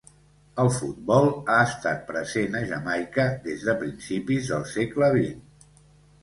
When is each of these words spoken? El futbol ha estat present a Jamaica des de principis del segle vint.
El 0.61 0.69
futbol 0.77 1.27
ha 1.55 1.57
estat 1.65 2.01
present 2.07 2.57
a 2.61 2.63
Jamaica 2.71 3.27
des 3.45 3.67
de 3.69 3.77
principis 3.83 4.51
del 4.55 4.65
segle 4.73 5.13
vint. 5.19 5.47